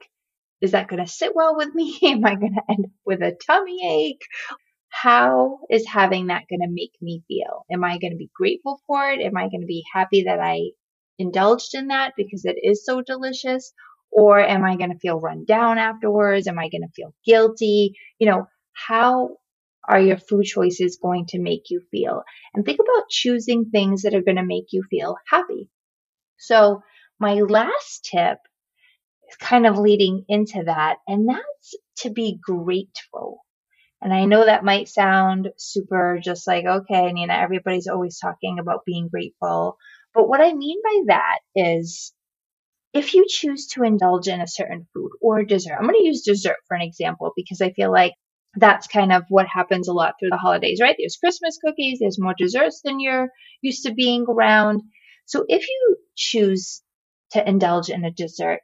is 0.60 0.72
that 0.72 0.88
going 0.88 1.04
to 1.04 1.10
sit 1.10 1.32
well 1.34 1.56
with 1.56 1.72
me? 1.72 1.96
Am 2.02 2.24
I 2.24 2.34
going 2.34 2.54
to 2.54 2.62
end 2.68 2.86
up 2.86 2.90
with 3.06 3.22
a 3.22 3.36
tummy 3.46 3.78
ache? 3.88 4.26
How 4.88 5.60
is 5.70 5.86
having 5.86 6.26
that 6.26 6.44
going 6.50 6.62
to 6.62 6.68
make 6.68 6.94
me 7.00 7.22
feel? 7.28 7.64
Am 7.70 7.84
I 7.84 7.98
going 7.98 8.10
to 8.10 8.16
be 8.18 8.30
grateful 8.34 8.80
for 8.88 9.08
it? 9.08 9.20
Am 9.20 9.36
I 9.36 9.42
going 9.42 9.60
to 9.60 9.66
be 9.66 9.84
happy 9.92 10.24
that 10.24 10.40
I 10.40 10.70
indulged 11.20 11.74
in 11.74 11.88
that 11.88 12.14
because 12.16 12.44
it 12.44 12.56
is 12.60 12.84
so 12.84 13.00
delicious? 13.00 13.72
Or 14.10 14.40
am 14.40 14.64
I 14.64 14.76
going 14.76 14.90
to 14.90 14.98
feel 14.98 15.20
run 15.20 15.44
down 15.44 15.78
afterwards? 15.78 16.48
Am 16.48 16.58
I 16.58 16.68
going 16.68 16.82
to 16.82 16.92
feel 16.96 17.14
guilty? 17.24 17.94
You 18.18 18.28
know, 18.28 18.48
how 18.72 19.36
are 19.86 20.00
your 20.00 20.16
food 20.16 20.46
choices 20.46 20.98
going 21.00 21.26
to 21.26 21.38
make 21.38 21.70
you 21.70 21.80
feel? 21.92 22.24
And 22.54 22.64
think 22.64 22.80
about 22.80 23.08
choosing 23.08 23.66
things 23.66 24.02
that 24.02 24.14
are 24.14 24.22
going 24.22 24.38
to 24.38 24.44
make 24.44 24.72
you 24.72 24.82
feel 24.90 25.16
happy. 25.30 25.68
So 26.38 26.82
my 27.20 27.34
last 27.34 28.08
tip 28.10 28.38
is 29.30 29.36
kind 29.36 29.66
of 29.66 29.78
leading 29.78 30.24
into 30.28 30.64
that, 30.66 30.98
and 31.06 31.28
that's 31.28 31.74
to 31.98 32.10
be 32.10 32.38
grateful. 32.42 33.40
And 34.02 34.12
I 34.14 34.26
know 34.26 34.44
that 34.44 34.64
might 34.64 34.88
sound 34.88 35.50
super 35.58 36.20
just 36.22 36.46
like, 36.46 36.64
okay, 36.66 37.12
Nina, 37.12 37.34
everybody's 37.34 37.88
always 37.88 38.18
talking 38.18 38.58
about 38.60 38.84
being 38.86 39.08
grateful. 39.08 39.76
But 40.14 40.28
what 40.28 40.40
I 40.40 40.52
mean 40.52 40.78
by 40.84 41.14
that 41.14 41.38
is 41.56 42.12
if 42.92 43.14
you 43.14 43.26
choose 43.28 43.66
to 43.68 43.82
indulge 43.84 44.28
in 44.28 44.40
a 44.40 44.46
certain 44.48 44.86
food 44.94 45.10
or 45.20 45.44
dessert, 45.44 45.74
I'm 45.78 45.84
going 45.86 45.94
to 46.00 46.06
use 46.06 46.22
dessert 46.22 46.56
for 46.66 46.74
an 46.76 46.82
example 46.82 47.32
because 47.36 47.60
I 47.60 47.72
feel 47.72 47.92
like 47.92 48.14
that's 48.56 48.86
kind 48.88 49.12
of 49.12 49.24
what 49.28 49.46
happens 49.46 49.88
a 49.88 49.92
lot 49.92 50.14
through 50.18 50.30
the 50.30 50.38
holidays, 50.38 50.80
right? 50.82 50.96
There's 50.98 51.16
Christmas 51.16 51.58
cookies, 51.64 51.98
there's 52.00 52.18
more 52.20 52.34
desserts 52.36 52.80
than 52.84 52.98
you're 53.00 53.28
used 53.62 53.84
to 53.84 53.94
being 53.94 54.24
around. 54.28 54.82
So 55.28 55.46
if 55.48 55.68
you 55.68 55.98
choose 56.16 56.82
to 57.32 57.48
indulge 57.48 57.90
in 57.90 58.04
a 58.04 58.10
dessert, 58.10 58.60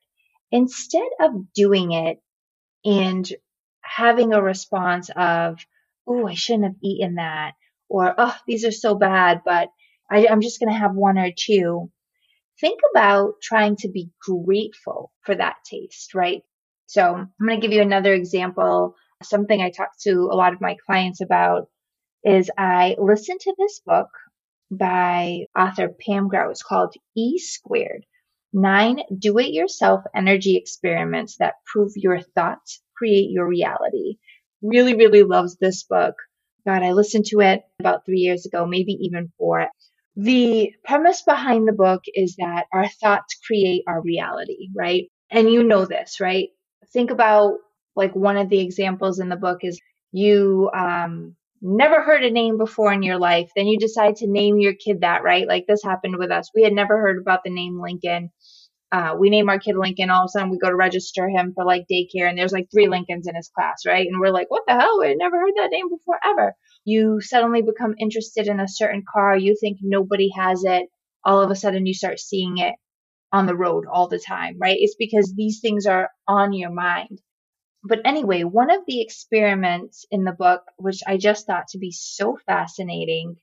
instead 0.50 1.08
of 1.20 1.52
doing 1.54 1.92
it 1.92 2.18
and 2.84 3.28
having 3.82 4.32
a 4.32 4.42
response 4.42 5.10
of, 5.16 5.58
oh, 6.08 6.26
I 6.26 6.34
shouldn't 6.34 6.64
have 6.64 6.76
eaten 6.82 7.16
that, 7.16 7.52
or 7.88 8.14
oh, 8.18 8.36
these 8.48 8.64
are 8.64 8.72
so 8.72 8.96
bad, 8.96 9.42
but 9.44 9.68
I, 10.10 10.26
I'm 10.28 10.40
just 10.40 10.60
going 10.60 10.72
to 10.72 10.78
have 10.78 10.94
one 10.94 11.18
or 11.18 11.30
two 11.36 11.90
think 12.60 12.80
about 12.92 13.34
trying 13.42 13.76
to 13.76 13.88
be 13.88 14.10
grateful 14.20 15.12
for 15.22 15.34
that 15.34 15.56
taste, 15.68 16.14
right? 16.14 16.42
So 16.86 17.02
I'm 17.14 17.32
going 17.40 17.60
to 17.60 17.66
give 17.66 17.74
you 17.74 17.82
another 17.82 18.14
example. 18.14 18.94
Something 19.22 19.60
I 19.62 19.70
talk 19.70 19.90
to 20.02 20.28
a 20.30 20.36
lot 20.36 20.52
of 20.52 20.60
my 20.60 20.76
clients 20.86 21.20
about 21.20 21.68
is 22.24 22.50
I 22.56 22.96
listened 22.98 23.40
to 23.40 23.54
this 23.58 23.80
book 23.84 24.08
by 24.70 25.46
author 25.58 25.88
Pam 25.88 26.28
Grout. 26.28 26.50
It's 26.50 26.62
called 26.62 26.94
E 27.16 27.38
Squared 27.38 28.04
Nine 28.52 29.00
Do 29.18 29.38
It 29.38 29.52
Yourself 29.52 30.02
Energy 30.14 30.56
Experiments 30.56 31.36
That 31.38 31.54
Prove 31.66 31.92
Your 31.96 32.20
Thoughts 32.20 32.82
Create 32.96 33.30
Your 33.30 33.48
Reality. 33.48 34.16
Really, 34.62 34.94
really 34.94 35.22
loves 35.22 35.56
this 35.56 35.84
book. 35.84 36.14
God, 36.66 36.82
I 36.82 36.92
listened 36.92 37.26
to 37.26 37.40
it 37.40 37.62
about 37.78 38.06
three 38.06 38.20
years 38.20 38.46
ago, 38.46 38.66
maybe 38.66 38.92
even 39.00 39.32
four. 39.38 39.68
The 40.16 40.72
premise 40.84 41.22
behind 41.22 41.68
the 41.68 41.72
book 41.72 42.02
is 42.14 42.36
that 42.36 42.66
our 42.72 42.88
thoughts 42.88 43.36
create 43.46 43.82
our 43.86 44.00
reality, 44.00 44.68
right? 44.74 45.04
And 45.30 45.50
you 45.50 45.64
know 45.64 45.84
this, 45.84 46.20
right? 46.20 46.48
Think 46.92 47.10
about 47.10 47.58
like 47.96 48.14
one 48.14 48.36
of 48.36 48.48
the 48.48 48.60
examples 48.60 49.18
in 49.18 49.28
the 49.28 49.36
book 49.36 49.58
is 49.62 49.80
you 50.12 50.70
um, 50.72 51.36
never 51.64 52.02
heard 52.02 52.24
a 52.24 52.30
name 52.30 52.58
before 52.58 52.92
in 52.92 53.02
your 53.02 53.18
life. 53.18 53.50
Then 53.56 53.66
you 53.66 53.78
decide 53.78 54.16
to 54.16 54.30
name 54.30 54.58
your 54.58 54.74
kid 54.74 55.00
that, 55.00 55.24
right? 55.24 55.48
Like 55.48 55.64
this 55.66 55.82
happened 55.82 56.16
with 56.18 56.30
us. 56.30 56.50
We 56.54 56.62
had 56.62 56.72
never 56.72 56.98
heard 56.98 57.18
about 57.20 57.40
the 57.44 57.50
name 57.50 57.80
Lincoln. 57.80 58.30
Uh, 58.92 59.16
we 59.18 59.30
name 59.30 59.48
our 59.48 59.58
kid 59.58 59.76
Lincoln. 59.76 60.10
All 60.10 60.22
of 60.22 60.26
a 60.26 60.28
sudden, 60.28 60.50
we 60.50 60.58
go 60.58 60.70
to 60.70 60.76
register 60.76 61.28
him 61.28 61.52
for 61.54 61.64
like 61.64 61.86
daycare, 61.90 62.28
and 62.28 62.38
there's 62.38 62.52
like 62.52 62.68
three 62.72 62.86
Lincolns 62.86 63.26
in 63.26 63.34
his 63.34 63.50
class, 63.52 63.82
right? 63.86 64.06
And 64.06 64.20
we're 64.20 64.30
like, 64.30 64.50
what 64.50 64.62
the 64.68 64.74
hell? 64.74 65.00
We 65.00 65.14
never 65.16 65.36
heard 65.36 65.54
that 65.56 65.70
name 65.72 65.88
before 65.88 66.20
ever 66.24 66.54
you 66.84 67.20
suddenly 67.20 67.62
become 67.62 67.94
interested 67.98 68.46
in 68.46 68.60
a 68.60 68.68
certain 68.68 69.02
car, 69.10 69.36
you 69.36 69.56
think 69.58 69.78
nobody 69.80 70.30
has 70.36 70.64
it, 70.64 70.88
all 71.24 71.40
of 71.42 71.50
a 71.50 71.56
sudden 71.56 71.86
you 71.86 71.94
start 71.94 72.20
seeing 72.20 72.58
it 72.58 72.74
on 73.32 73.46
the 73.46 73.56
road 73.56 73.84
all 73.90 74.08
the 74.08 74.18
time, 74.18 74.56
right? 74.60 74.76
It's 74.78 74.96
because 74.98 75.32
these 75.34 75.60
things 75.60 75.86
are 75.86 76.10
on 76.28 76.52
your 76.52 76.70
mind. 76.70 77.20
But 77.84 78.00
anyway, 78.06 78.44
one 78.44 78.70
of 78.70 78.80
the 78.86 79.02
experiments 79.02 80.06
in 80.10 80.24
the 80.24 80.32
book, 80.32 80.62
which 80.78 81.00
I 81.06 81.18
just 81.18 81.46
thought 81.46 81.68
to 81.68 81.78
be 81.78 81.92
so 81.92 82.36
fascinating, 82.46 83.36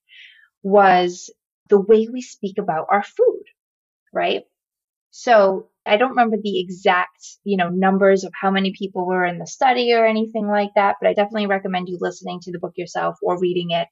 was 0.63 1.31
the 1.69 1.79
way 1.79 2.07
we 2.12 2.21
speak 2.21 2.57
about 2.57 2.88
our 2.89 3.03
food, 3.03 3.43
right? 4.13 4.43
So 5.12 5.69
I 5.86 5.98
don't 5.98 6.12
remember 6.12 6.38
the 6.41 6.60
exact, 6.60 7.38
you 7.43 7.57
know, 7.57 7.69
numbers 7.69 8.24
of 8.24 8.33
how 8.39 8.51
many 8.51 8.74
people 8.77 9.05
were 9.05 9.25
in 9.25 9.39
the 9.39 9.48
study 9.48 9.93
or 9.93 10.05
anything 10.05 10.48
like 10.48 10.71
that, 10.75 10.98
but 11.01 11.10
I 11.10 11.13
definitely 11.13 11.48
recommend 11.48 11.89
you 11.89 11.98
listening 12.00 12.39
to 12.43 12.51
the 12.51 12.60
book 12.60 12.74
yourself 12.77 13.17
or 13.21 13.39
reading 13.39 13.71
it. 13.71 13.88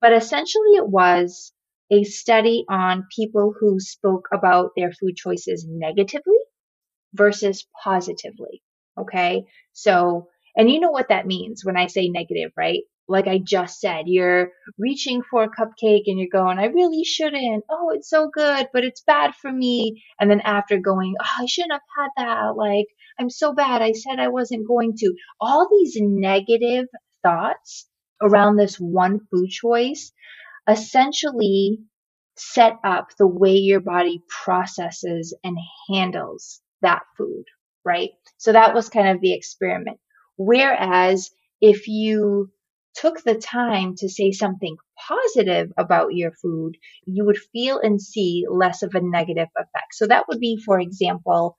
But 0.00 0.12
essentially 0.12 0.76
it 0.76 0.88
was 0.88 1.52
a 1.90 2.04
study 2.04 2.64
on 2.68 3.08
people 3.14 3.54
who 3.58 3.80
spoke 3.80 4.28
about 4.32 4.72
their 4.76 4.92
food 4.92 5.16
choices 5.16 5.66
negatively 5.68 6.38
versus 7.14 7.66
positively. 7.82 8.62
Okay. 8.98 9.44
So, 9.72 10.28
and 10.56 10.70
you 10.70 10.80
know 10.80 10.90
what 10.90 11.08
that 11.08 11.26
means 11.26 11.64
when 11.64 11.76
I 11.76 11.86
say 11.88 12.08
negative, 12.08 12.52
right? 12.56 12.82
like 13.08 13.26
I 13.26 13.38
just 13.38 13.80
said, 13.80 14.04
you're 14.06 14.50
reaching 14.78 15.22
for 15.22 15.42
a 15.42 15.48
cupcake 15.48 16.04
and 16.06 16.18
you're 16.18 16.28
going, 16.32 16.58
I 16.58 16.66
really 16.66 17.04
shouldn't. 17.04 17.64
Oh, 17.70 17.90
it's 17.94 18.08
so 18.08 18.30
good, 18.32 18.68
but 18.72 18.84
it's 18.84 19.02
bad 19.02 19.34
for 19.34 19.52
me. 19.52 20.02
And 20.18 20.30
then 20.30 20.40
after 20.40 20.78
going, 20.78 21.14
oh, 21.20 21.42
I 21.42 21.46
shouldn't 21.46 21.72
have 21.72 21.80
had 21.98 22.10
that. 22.16 22.56
Like, 22.56 22.86
I'm 23.18 23.30
so 23.30 23.52
bad. 23.52 23.82
I 23.82 23.92
said 23.92 24.18
I 24.18 24.28
wasn't 24.28 24.66
going 24.66 24.96
to. 24.98 25.14
All 25.40 25.68
these 25.70 25.96
negative 26.00 26.86
thoughts 27.22 27.86
around 28.22 28.56
this 28.56 28.76
one 28.76 29.20
food 29.30 29.50
choice 29.50 30.12
essentially 30.68 31.78
set 32.36 32.78
up 32.84 33.08
the 33.18 33.26
way 33.26 33.54
your 33.54 33.80
body 33.80 34.22
processes 34.28 35.36
and 35.44 35.56
handles 35.90 36.60
that 36.80 37.02
food, 37.16 37.44
right? 37.84 38.10
So 38.38 38.52
that 38.52 38.74
was 38.74 38.88
kind 38.88 39.08
of 39.08 39.20
the 39.20 39.34
experiment. 39.34 39.98
Whereas 40.36 41.30
if 41.60 41.88
you 41.88 42.50
took 42.94 43.22
the 43.22 43.34
time 43.34 43.94
to 43.96 44.08
say 44.08 44.30
something 44.30 44.76
positive 45.08 45.72
about 45.76 46.14
your 46.14 46.32
food, 46.32 46.76
you 47.06 47.24
would 47.24 47.38
feel 47.52 47.80
and 47.80 48.00
see 48.00 48.44
less 48.48 48.82
of 48.82 48.94
a 48.94 49.00
negative 49.00 49.48
effect. 49.56 49.94
So 49.94 50.06
that 50.06 50.26
would 50.28 50.40
be, 50.40 50.60
for 50.64 50.78
example, 50.80 51.56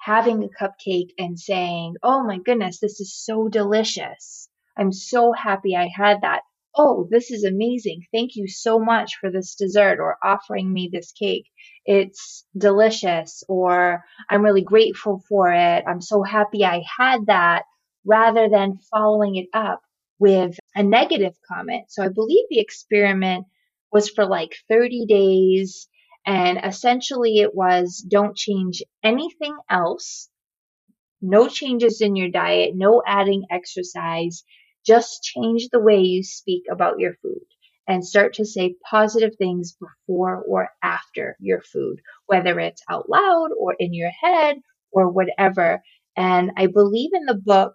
having 0.00 0.42
a 0.44 0.48
cupcake 0.64 1.10
and 1.18 1.38
saying, 1.38 1.96
Oh 2.02 2.24
my 2.24 2.38
goodness, 2.38 2.80
this 2.80 3.00
is 3.00 3.14
so 3.16 3.48
delicious. 3.48 4.48
I'm 4.76 4.92
so 4.92 5.32
happy 5.32 5.76
I 5.76 5.88
had 5.94 6.22
that. 6.22 6.42
Oh, 6.76 7.06
this 7.10 7.30
is 7.30 7.44
amazing. 7.44 8.02
Thank 8.12 8.32
you 8.34 8.48
so 8.48 8.80
much 8.80 9.16
for 9.20 9.30
this 9.30 9.54
dessert 9.54 10.00
or 10.00 10.18
offering 10.24 10.72
me 10.72 10.90
this 10.92 11.12
cake. 11.12 11.46
It's 11.86 12.44
delicious 12.56 13.44
or 13.48 14.04
I'm 14.30 14.42
really 14.42 14.62
grateful 14.62 15.22
for 15.28 15.52
it. 15.52 15.84
I'm 15.86 16.00
so 16.00 16.22
happy 16.22 16.64
I 16.64 16.82
had 16.98 17.26
that 17.26 17.64
rather 18.04 18.48
than 18.48 18.78
following 18.90 19.36
it 19.36 19.48
up 19.52 19.80
with 20.18 20.58
a 20.74 20.82
negative 20.82 21.34
comment. 21.46 21.86
So 21.90 22.02
I 22.02 22.08
believe 22.08 22.44
the 22.48 22.60
experiment 22.60 23.46
was 23.92 24.08
for 24.08 24.26
like 24.26 24.56
30 24.68 25.06
days. 25.06 25.88
And 26.26 26.58
essentially 26.62 27.38
it 27.38 27.54
was 27.54 27.98
don't 27.98 28.36
change 28.36 28.82
anything 29.02 29.56
else. 29.68 30.30
No 31.20 31.48
changes 31.48 32.00
in 32.00 32.16
your 32.16 32.30
diet, 32.30 32.72
no 32.74 33.02
adding 33.06 33.44
exercise. 33.50 34.44
Just 34.86 35.22
change 35.22 35.68
the 35.70 35.80
way 35.80 36.00
you 36.00 36.22
speak 36.22 36.64
about 36.70 36.98
your 36.98 37.14
food. 37.22 37.44
And 37.86 38.04
start 38.04 38.34
to 38.34 38.44
say 38.44 38.76
positive 38.90 39.32
things 39.36 39.76
before 39.78 40.42
or 40.48 40.68
after 40.82 41.36
your 41.40 41.60
food, 41.60 42.00
whether 42.26 42.58
it's 42.58 42.82
out 42.90 43.08
loud 43.08 43.50
or 43.58 43.74
in 43.78 43.92
your 43.92 44.10
head 44.22 44.56
or 44.92 45.10
whatever. 45.10 45.82
And 46.16 46.52
I 46.56 46.66
believe 46.66 47.10
in 47.12 47.26
the 47.26 47.34
book, 47.34 47.74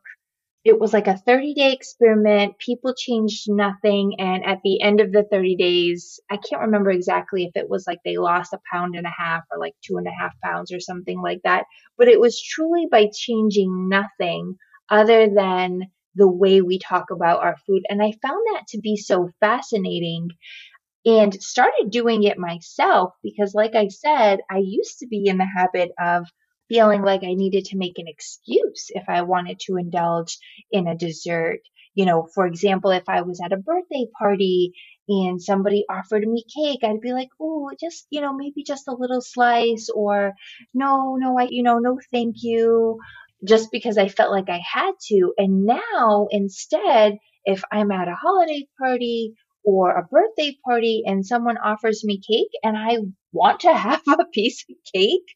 it 0.66 0.80
was 0.80 0.94
like 0.94 1.08
a 1.08 1.18
30 1.18 1.54
day 1.54 1.74
experiment. 1.74 2.58
People 2.60 2.94
changed 2.94 3.46
nothing. 3.48 4.16
And 4.20 4.46
at 4.46 4.60
the 4.64 4.82
end 4.82 5.00
of 5.00 5.12
the 5.12 5.24
30 5.32 5.56
days, 5.56 6.20
I 6.30 6.38
can't 6.38 6.64
remember 6.64 6.92
exactly 6.92 7.46
if 7.46 7.52
it 7.56 7.70
was 7.70 7.86
like 7.88 8.00
they 8.04 8.18
lost 8.18 8.54
a 8.54 8.60
pound 8.72 8.96
and 8.96 9.06
a 9.06 9.14
half 9.18 9.44
or 9.52 9.60
like 9.60 9.74
two 9.86 9.98
and 9.98 10.08
a 10.08 10.12
half 10.12 10.34
pounds 10.44 10.72
or 10.72 10.80
something 10.80 11.22
like 11.22 11.40
that. 11.44 11.66
But 11.98 12.10
it 12.10 12.20
was 12.20 12.42
truly 12.42 12.88
by 12.92 13.08
changing 13.14 13.90
nothing 13.90 14.56
other 14.90 15.30
than 15.34 15.84
the 16.20 16.30
way 16.30 16.62
we 16.62 16.80
talk 16.80 17.06
about 17.12 17.42
our 17.42 17.58
food. 17.66 17.84
And 17.90 18.04
I 18.04 18.14
found 18.22 18.46
that 18.54 18.68
to 18.70 18.80
be 18.80 18.98
so 18.98 19.30
fascinating 19.40 20.30
and 21.06 21.42
started 21.42 21.90
doing 21.90 22.24
it 22.24 22.38
myself 22.38 23.14
because, 23.24 23.54
like 23.56 23.74
I 23.74 23.88
said, 23.88 24.42
I 24.52 24.58
used 24.58 25.00
to 25.00 25.08
be 25.08 25.26
in 25.28 25.38
the 25.38 25.48
habit 25.58 25.92
of 26.00 26.28
feeling 26.68 27.02
like 27.02 27.24
I 27.24 27.34
needed 27.34 27.66
to 27.66 27.78
make 27.78 27.98
an 27.98 28.08
excuse 28.08 28.88
if 28.90 29.06
I 29.08 29.24
wanted 29.24 29.60
to 29.62 29.78
indulge 29.78 30.38
in 30.72 30.88
a 30.88 30.98
dessert. 30.98 31.62
You 31.96 32.06
know, 32.06 32.28
for 32.36 32.46
example, 32.46 32.92
if 32.92 33.08
I 33.08 33.22
was 33.22 33.42
at 33.44 33.54
a 33.54 33.58
birthday 33.58 34.08
party 34.20 34.74
and 35.08 35.42
somebody 35.42 35.86
offered 35.90 36.28
me 36.28 36.44
cake, 36.56 36.82
I'd 36.84 37.02
be 37.02 37.14
like, 37.14 37.30
oh, 37.42 37.72
just, 37.80 38.06
you 38.10 38.22
know, 38.22 38.34
maybe 38.34 38.64
just 38.64 38.88
a 38.88 38.96
little 38.96 39.22
slice 39.22 39.90
or 39.90 40.34
no, 40.74 41.16
no, 41.16 41.40
I, 41.40 41.48
you 41.50 41.64
know, 41.64 41.80
no, 41.80 41.98
thank 42.12 42.36
you 42.42 43.00
just 43.48 43.72
because 43.72 43.98
I 43.98 44.08
felt 44.08 44.32
like 44.32 44.50
I 44.50 44.62
had 44.66 44.92
to. 45.08 45.34
And 45.38 45.66
now 45.66 46.28
instead, 46.32 47.18
if 47.46 47.64
I'm 47.72 47.92
at 47.92 48.08
a 48.08 48.16
holiday 48.16 48.68
party 48.80 49.34
or 49.64 49.92
a 49.98 50.04
birthday 50.06 50.58
party 50.66 51.04
and 51.06 51.26
someone 51.26 51.58
offers 51.58 52.04
me 52.04 52.20
cake 52.20 52.52
and 52.64 52.78
I 52.78 52.98
want 53.32 53.62
to 53.62 53.74
have 53.76 54.02
a 54.08 54.26
piece 54.34 54.66
of 54.70 54.76
cake, 54.94 55.28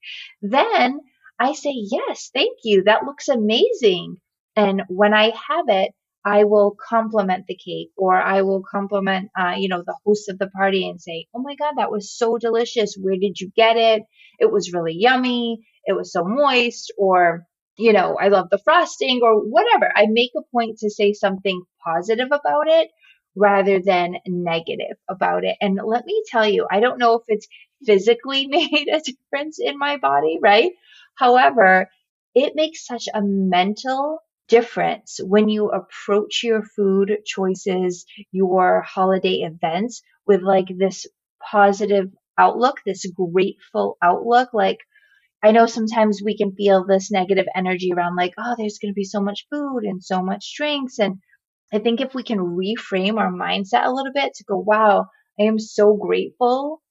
then 0.42 1.00
I 1.40 1.54
say, 1.54 1.74
yes, 1.74 2.30
thank 2.34 2.60
you. 2.64 2.84
That 2.84 3.06
looks 3.06 3.28
amazing. 3.28 4.18
And 4.56 4.84
when 4.88 5.14
I 5.14 5.26
have 5.50 5.66
it, 5.68 5.92
I 6.26 6.46
will 6.46 6.76
compliment 6.90 7.46
the 7.48 7.56
cake 7.56 7.90
or 7.98 8.16
I 8.16 8.44
will 8.44 8.64
compliment, 8.64 9.30
uh, 9.38 9.56
you 9.58 9.68
know, 9.68 9.84
the 9.86 9.98
host 10.06 10.30
of 10.30 10.40
the 10.40 10.48
party 10.48 10.88
and 10.88 11.02
say, 11.02 11.26
Oh 11.36 11.42
my 11.42 11.56
God, 11.56 11.74
that 11.78 11.92
was 11.92 12.16
so 12.16 12.38
delicious. 12.38 12.96
Where 12.96 13.18
did 13.20 13.40
you 13.42 13.52
get 13.56 13.76
it? 13.76 14.04
It 14.40 14.50
was 14.50 14.72
really 14.72 14.96
yummy. 14.98 15.66
It 15.86 15.94
was 15.94 16.14
so 16.14 16.24
moist 16.24 16.94
or 16.98 17.46
you 17.78 17.94
know, 17.94 18.18
I 18.20 18.28
love 18.28 18.50
the 18.50 18.60
frosting 18.60 19.22
or 19.24 19.40
whatever. 19.40 19.92
I 19.96 20.06
make 20.08 20.32
a 20.38 20.42
point 20.52 20.80
to 20.80 20.90
say 20.90 21.14
something 21.14 21.64
positive 21.84 22.28
about 22.32 22.68
it 22.68 22.90
rather 23.36 23.80
than 23.82 24.16
negative 24.28 24.98
about 25.10 25.44
it. 25.44 25.58
And 25.60 25.80
let 25.84 26.06
me 26.06 26.24
tell 26.28 26.48
you, 26.48 26.68
I 26.70 26.80
don't 26.80 27.00
know 27.00 27.16
if 27.16 27.24
it's 27.28 27.48
physically 27.86 28.48
made 28.50 28.88
a 28.92 29.02
difference 29.02 29.60
in 29.60 29.78
my 29.78 29.98
body, 29.98 30.38
right? 30.42 30.72
However, 31.16 31.90
it 32.36 32.56
makes 32.56 32.86
such 32.86 33.08
a 33.14 33.22
mental 33.22 34.20
difference 34.48 35.20
when 35.24 35.50
you 35.50 35.70
approach 35.70 36.42
your 36.44 36.62
food 36.64 37.18
choices, 37.26 38.06
your 38.32 38.82
holiday 38.82 39.42
events 39.42 40.02
with 40.28 40.42
like 40.42 40.68
this 40.78 41.08
positive 41.52 42.12
outlook, 42.38 42.78
this 42.86 43.06
grateful 43.16 43.98
outlook, 44.02 44.50
like, 44.54 44.80
I 45.44 45.52
know 45.52 45.66
sometimes 45.68 46.22
we 46.24 46.38
can 46.38 46.54
feel 46.56 46.86
this 46.86 47.12
negative 47.12 47.46
energy 47.56 47.92
around 47.94 48.16
like, 48.16 48.34
oh, 48.38 48.56
there's 48.58 48.80
going 48.80 48.94
to 48.94 48.96
be 48.96 49.04
so 49.04 49.22
much 49.22 49.46
food 49.52 49.82
and 49.84 50.04
so 50.04 50.24
much 50.24 50.56
drinks. 50.58 51.00
And 51.00 51.18
I 51.74 51.80
think 51.80 52.02
if 52.02 52.16
we 52.16 52.24
can 52.24 52.40
reframe 52.40 53.18
our 53.20 53.32
mindset 53.32 53.86
a 53.86 53.92
little 53.92 54.14
bit 54.14 54.34
to 54.36 54.46
go, 54.46 54.58
wow, 54.58 55.08
I 55.40 55.44
am 55.44 55.60
so 55.60 55.96
grateful 55.96 56.82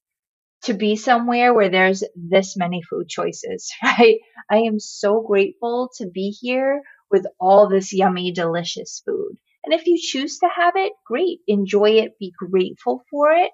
to 0.64 0.74
be 0.74 0.96
somewhere 0.96 1.54
where 1.54 1.70
there's 1.70 2.04
this 2.16 2.56
many 2.56 2.82
food 2.82 3.08
choices, 3.08 3.72
right? 3.84 4.18
I 4.50 4.58
am 4.58 4.80
so 4.80 5.22
grateful 5.22 5.90
to 5.98 6.08
be 6.08 6.36
here 6.40 6.82
with 7.10 7.26
all 7.40 7.68
this 7.68 7.92
yummy, 7.92 8.32
delicious 8.32 9.02
food. 9.06 9.36
And 9.64 9.74
if 9.74 9.86
you 9.86 9.98
choose 10.00 10.38
to 10.38 10.48
have 10.56 10.74
it, 10.76 10.92
great. 11.06 11.40
Enjoy 11.48 11.90
it. 11.92 12.18
Be 12.20 12.32
grateful 12.38 13.04
for 13.10 13.32
it 13.32 13.50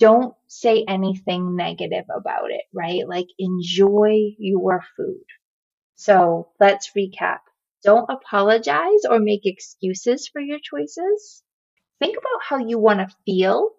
don't 0.00 0.34
say 0.48 0.84
anything 0.88 1.54
negative 1.56 2.06
about 2.14 2.50
it, 2.50 2.62
right? 2.74 3.06
Like 3.06 3.28
enjoy 3.38 4.34
your 4.38 4.82
food. 4.96 5.24
So 5.94 6.48
let's 6.58 6.90
recap. 6.96 7.38
Don't 7.84 8.10
apologize 8.10 9.04
or 9.08 9.20
make 9.20 9.42
excuses 9.44 10.28
for 10.28 10.40
your 10.40 10.58
choices. 10.62 11.42
Think 12.00 12.16
about 12.16 12.42
how 12.42 12.58
you 12.58 12.78
want 12.78 13.00
to 13.00 13.14
feel 13.24 13.70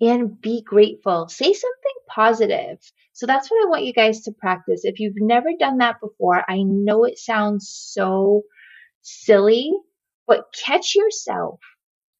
and 0.00 0.40
be 0.40 0.62
grateful. 0.62 1.28
Say 1.28 1.52
something 1.52 1.96
positive. 2.08 2.78
So 3.12 3.26
that's 3.26 3.50
what 3.50 3.64
I 3.64 3.68
want 3.68 3.84
you 3.84 3.92
guys 3.92 4.22
to 4.22 4.32
practice. 4.32 4.82
If 4.84 5.00
you've 5.00 5.14
never 5.16 5.50
done 5.58 5.78
that 5.78 6.00
before, 6.00 6.44
I 6.48 6.62
know 6.62 7.04
it 7.04 7.18
sounds 7.18 7.70
so 7.70 8.42
silly, 9.02 9.72
but 10.26 10.46
catch 10.64 10.94
yourself 10.94 11.60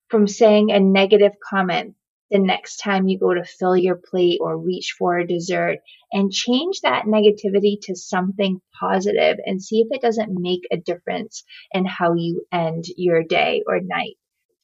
from 0.09 0.29
saying 0.29 0.71
a 0.71 0.81
negative 0.81 1.33
comment 1.43 1.95
the 2.31 2.39
next 2.39 2.79
time 2.79 3.07
you 3.07 3.19
go 3.19 3.35
to 3.35 3.45
fill 3.45 3.77
your 3.77 3.97
plate 3.97 4.39
or 4.41 4.59
reach 4.59 4.95
for 4.99 5.19
a 5.19 5.27
dessert 5.27 5.79
and 6.13 6.33
change 6.33 6.81
that 6.81 7.05
negativity 7.05 7.79
to 7.83 7.95
something 7.95 8.61
positive 8.81 9.39
and 9.45 9.63
see 9.63 9.81
if 9.81 9.89
it 9.91 10.03
doesn't 10.03 10.41
make 10.41 10.63
a 10.71 10.77
difference 10.77 11.45
in 11.73 11.85
how 11.85 12.15
you 12.15 12.45
end 12.53 12.85
your 12.97 13.23
day 13.23 13.63
or 13.67 13.81
night. 13.81 14.17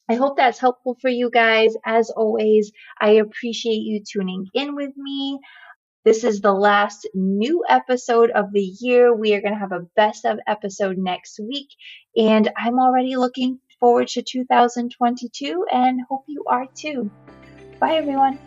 I 0.09 0.15
hope 0.15 0.35
that's 0.35 0.59
helpful 0.59 0.97
for 1.01 1.09
you 1.09 1.29
guys. 1.29 1.75
As 1.85 2.09
always, 2.09 2.71
I 2.99 3.11
appreciate 3.11 3.83
you 3.83 4.03
tuning 4.03 4.47
in 4.53 4.75
with 4.75 4.91
me. 4.97 5.39
This 6.03 6.25
is 6.25 6.41
the 6.41 6.51
last 6.51 7.07
new 7.13 7.63
episode 7.69 8.29
of 8.31 8.51
the 8.51 8.61
year. 8.61 9.15
We 9.15 9.33
are 9.33 9.41
going 9.41 9.53
to 9.53 9.59
have 9.59 9.71
a 9.71 9.87
best 9.95 10.25
of 10.25 10.37
episode 10.45 10.97
next 10.97 11.39
week, 11.39 11.69
and 12.17 12.51
I'm 12.57 12.77
already 12.77 13.15
looking 13.15 13.59
forward 13.79 14.09
to 14.09 14.21
2022 14.21 15.65
and 15.71 16.01
hope 16.09 16.25
you 16.27 16.43
are 16.49 16.67
too. 16.75 17.09
Bye, 17.83 17.95
everyone. 17.95 18.39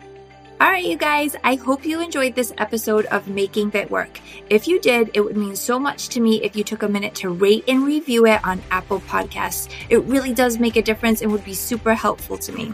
All 0.59 0.71
right, 0.71 0.83
you 0.83 0.97
guys, 0.97 1.35
I 1.43 1.53
hope 1.53 1.85
you 1.85 2.01
enjoyed 2.01 2.33
this 2.33 2.51
episode 2.57 3.05
of 3.05 3.27
Making 3.27 3.69
Fit 3.69 3.91
Work. 3.91 4.19
If 4.49 4.67
you 4.67 4.79
did, 4.79 5.11
it 5.13 5.21
would 5.21 5.37
mean 5.37 5.55
so 5.55 5.77
much 5.77 6.09
to 6.09 6.19
me 6.19 6.41
if 6.41 6.55
you 6.55 6.63
took 6.63 6.81
a 6.81 6.87
minute 6.87 7.13
to 7.17 7.29
rate 7.29 7.63
and 7.67 7.85
review 7.85 8.25
it 8.25 8.43
on 8.43 8.63
Apple 8.71 8.99
Podcasts. 9.01 9.71
It 9.91 9.99
really 10.05 10.33
does 10.33 10.57
make 10.57 10.75
a 10.75 10.81
difference 10.81 11.21
and 11.21 11.31
would 11.31 11.45
be 11.45 11.53
super 11.53 11.93
helpful 11.93 12.39
to 12.39 12.51
me. 12.51 12.73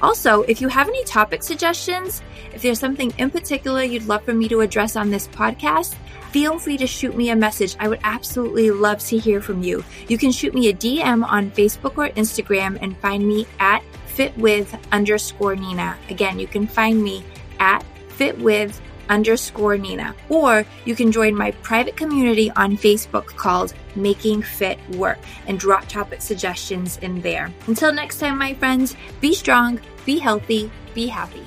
Also, 0.00 0.42
if 0.42 0.60
you 0.60 0.68
have 0.68 0.86
any 0.86 1.02
topic 1.02 1.42
suggestions, 1.42 2.22
if 2.54 2.62
there's 2.62 2.78
something 2.78 3.12
in 3.18 3.28
particular 3.28 3.82
you'd 3.82 4.06
love 4.06 4.22
for 4.22 4.34
me 4.34 4.46
to 4.50 4.60
address 4.60 4.94
on 4.94 5.10
this 5.10 5.26
podcast, 5.26 5.96
feel 6.30 6.60
free 6.60 6.76
to 6.76 6.86
shoot 6.86 7.16
me 7.16 7.30
a 7.30 7.34
message. 7.34 7.74
I 7.80 7.88
would 7.88 8.00
absolutely 8.04 8.70
love 8.70 9.00
to 9.06 9.18
hear 9.18 9.40
from 9.40 9.64
you. 9.64 9.82
You 10.06 10.16
can 10.16 10.30
shoot 10.30 10.54
me 10.54 10.68
a 10.68 10.72
DM 10.72 11.26
on 11.26 11.50
Facebook 11.50 11.98
or 11.98 12.08
Instagram 12.10 12.78
and 12.80 12.96
find 12.98 13.26
me 13.26 13.48
at 13.58 13.82
fitwith 14.18 14.76
underscore 14.90 15.54
Nina. 15.54 15.96
Again, 16.10 16.40
you 16.40 16.48
can 16.48 16.66
find 16.66 17.00
me 17.00 17.24
at 17.60 17.84
fitwith 18.18 18.80
underscore 19.08 19.78
Nina. 19.78 20.12
Or 20.28 20.66
you 20.84 20.96
can 20.96 21.12
join 21.12 21.36
my 21.36 21.52
private 21.62 21.96
community 21.96 22.50
on 22.50 22.76
Facebook 22.76 23.26
called 23.26 23.74
Making 23.94 24.42
Fit 24.42 24.78
Work 24.96 25.18
and 25.46 25.58
drop 25.58 25.86
topic 25.86 26.20
suggestions 26.20 26.98
in 26.98 27.20
there. 27.20 27.52
Until 27.68 27.92
next 27.92 28.18
time, 28.18 28.38
my 28.38 28.54
friends, 28.54 28.96
be 29.20 29.34
strong, 29.34 29.80
be 30.04 30.18
healthy, 30.18 30.68
be 30.94 31.06
happy. 31.06 31.46